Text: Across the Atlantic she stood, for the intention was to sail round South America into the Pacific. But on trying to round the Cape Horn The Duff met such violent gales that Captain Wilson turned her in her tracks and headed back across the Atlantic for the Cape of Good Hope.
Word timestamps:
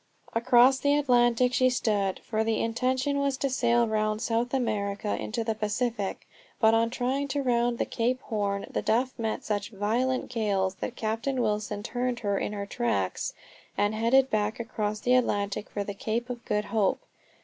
Across 0.33 0.79
the 0.79 0.97
Atlantic 0.97 1.53
she 1.53 1.69
stood, 1.69 2.21
for 2.21 2.43
the 2.43 2.59
intention 2.59 3.19
was 3.19 3.37
to 3.37 3.51
sail 3.51 3.87
round 3.87 4.19
South 4.19 4.51
America 4.51 5.15
into 5.15 5.43
the 5.43 5.53
Pacific. 5.53 6.25
But 6.59 6.73
on 6.73 6.89
trying 6.89 7.27
to 7.27 7.43
round 7.43 7.77
the 7.77 7.85
Cape 7.85 8.19
Horn 8.21 8.65
The 8.71 8.81
Duff 8.81 9.13
met 9.19 9.43
such 9.45 9.69
violent 9.69 10.27
gales 10.29 10.73
that 10.81 10.95
Captain 10.95 11.39
Wilson 11.39 11.83
turned 11.83 12.21
her 12.21 12.39
in 12.39 12.51
her 12.53 12.65
tracks 12.65 13.35
and 13.77 13.93
headed 13.93 14.31
back 14.31 14.59
across 14.59 15.01
the 15.01 15.13
Atlantic 15.13 15.69
for 15.69 15.83
the 15.83 15.93
Cape 15.93 16.31
of 16.31 16.43
Good 16.45 16.65
Hope. 16.65 17.01